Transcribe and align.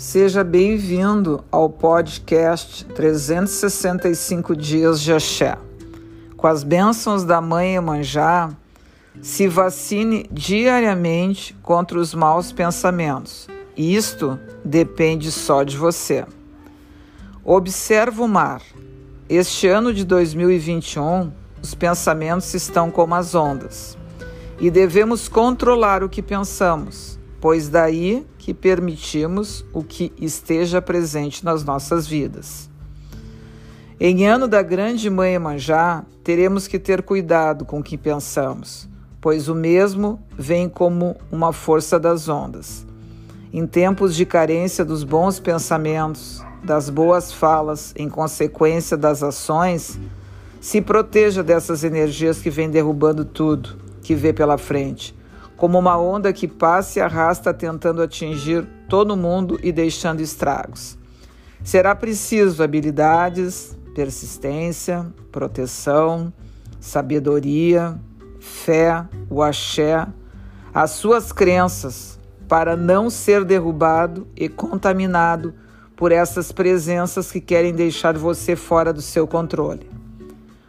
Seja 0.00 0.42
bem-vindo 0.42 1.44
ao 1.52 1.68
podcast 1.68 2.86
365 2.86 4.56
Dias 4.56 4.98
de 4.98 5.12
Axé. 5.12 5.58
Com 6.38 6.46
as 6.46 6.64
bênçãos 6.64 7.22
da 7.22 7.38
Mãe 7.42 7.74
Emanjá, 7.74 8.48
se 9.20 9.46
vacine 9.46 10.24
diariamente 10.32 11.54
contra 11.62 11.98
os 11.98 12.14
maus 12.14 12.50
pensamentos. 12.50 13.46
Isto 13.76 14.40
depende 14.64 15.30
só 15.30 15.62
de 15.62 15.76
você. 15.76 16.24
Observa 17.44 18.22
o 18.22 18.26
mar. 18.26 18.62
Este 19.28 19.68
ano 19.68 19.92
de 19.92 20.06
2021, 20.06 21.30
os 21.62 21.74
pensamentos 21.74 22.54
estão 22.54 22.90
como 22.90 23.14
as 23.14 23.34
ondas 23.34 23.98
e 24.58 24.70
devemos 24.70 25.28
controlar 25.28 26.02
o 26.02 26.08
que 26.08 26.22
pensamos, 26.22 27.19
pois 27.40 27.68
daí 27.68 28.26
que 28.38 28.52
permitimos 28.52 29.64
o 29.72 29.82
que 29.82 30.12
esteja 30.20 30.82
presente 30.82 31.44
nas 31.44 31.64
nossas 31.64 32.06
vidas. 32.06 32.68
Em 33.98 34.26
ano 34.26 34.46
da 34.46 34.62
Grande 34.62 35.10
Mãe 35.10 35.38
Manjá, 35.38 36.04
teremos 36.24 36.66
que 36.66 36.78
ter 36.78 37.02
cuidado 37.02 37.64
com 37.64 37.80
o 37.80 37.82
que 37.82 37.98
pensamos, 37.98 38.88
pois 39.20 39.48
o 39.48 39.54
mesmo 39.54 40.20
vem 40.38 40.68
como 40.68 41.16
uma 41.30 41.52
força 41.52 41.98
das 41.98 42.28
ondas. 42.28 42.86
Em 43.52 43.66
tempos 43.66 44.14
de 44.14 44.24
carência 44.24 44.84
dos 44.84 45.02
bons 45.02 45.40
pensamentos, 45.40 46.42
das 46.62 46.88
boas 46.88 47.32
falas, 47.32 47.92
em 47.96 48.08
consequência 48.08 48.96
das 48.96 49.22
ações, 49.22 49.98
se 50.60 50.80
proteja 50.80 51.42
dessas 51.42 51.84
energias 51.84 52.38
que 52.38 52.50
vêm 52.50 52.70
derrubando 52.70 53.24
tudo 53.24 53.76
que 54.02 54.14
vê 54.14 54.32
pela 54.32 54.58
frente, 54.58 55.14
como 55.60 55.78
uma 55.78 56.00
onda 56.00 56.32
que 56.32 56.48
passa 56.48 56.98
e 56.98 57.02
arrasta 57.02 57.52
tentando 57.52 58.00
atingir 58.00 58.66
todo 58.88 59.14
mundo 59.14 59.60
e 59.62 59.70
deixando 59.70 60.22
estragos. 60.22 60.96
Será 61.62 61.94
preciso 61.94 62.62
habilidades, 62.62 63.76
persistência, 63.94 65.06
proteção, 65.30 66.32
sabedoria, 66.80 68.00
fé, 68.40 69.04
o 69.28 69.42
axé, 69.42 70.06
as 70.72 70.92
suas 70.92 71.30
crenças 71.30 72.18
para 72.48 72.74
não 72.74 73.10
ser 73.10 73.44
derrubado 73.44 74.26
e 74.34 74.48
contaminado 74.48 75.52
por 75.94 76.10
essas 76.10 76.50
presenças 76.50 77.30
que 77.30 77.38
querem 77.38 77.74
deixar 77.74 78.16
você 78.16 78.56
fora 78.56 78.94
do 78.94 79.02
seu 79.02 79.26
controle. 79.26 79.90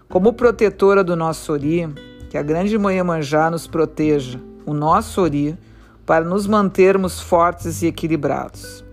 Como 0.09 0.33
protetora 0.33 1.01
do 1.01 1.15
nosso 1.15 1.53
Ori, 1.53 1.87
que 2.29 2.37
a 2.37 2.43
grande 2.43 2.77
Mãe 2.77 3.01
Manjá 3.01 3.49
nos 3.49 3.67
proteja, 3.67 4.50
o 4.71 4.73
nosso 4.73 5.21
Ori, 5.21 5.57
para 6.05 6.25
nos 6.25 6.47
mantermos 6.47 7.19
fortes 7.19 7.81
e 7.81 7.87
equilibrados. 7.87 8.83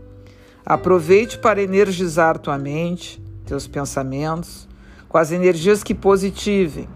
Aproveite 0.65 1.39
para 1.39 1.63
energizar 1.63 2.39
tua 2.39 2.59
mente, 2.59 3.23
teus 3.47 3.67
pensamentos, 3.67 4.69
com 5.09 5.17
as 5.17 5.33
energias 5.33 5.83
que 5.83 5.95
positivem, 5.95 6.89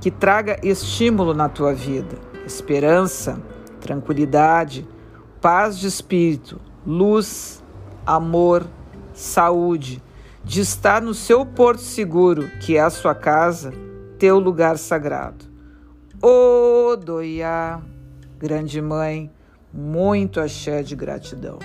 que 0.00 0.10
traga 0.10 0.58
estímulo 0.62 1.32
na 1.32 1.48
tua 1.48 1.72
vida, 1.72 2.16
esperança, 2.44 3.40
tranquilidade, 3.80 4.86
paz 5.40 5.78
de 5.78 5.86
espírito, 5.86 6.60
luz, 6.84 7.62
amor, 8.04 8.66
saúde, 9.14 10.02
de 10.42 10.60
estar 10.60 11.00
no 11.00 11.14
seu 11.14 11.46
porto 11.46 11.82
seguro, 11.82 12.48
que 12.60 12.76
é 12.76 12.80
a 12.80 12.90
sua 12.90 13.14
casa, 13.14 13.72
teu 14.18 14.38
lugar 14.40 14.76
sagrado. 14.76 15.44
Odoiá, 16.20 17.80
grande 18.42 18.82
mãe, 18.82 19.30
muito 19.72 20.40
axé 20.40 20.82
de 20.82 20.96
gratidão. 20.96 21.60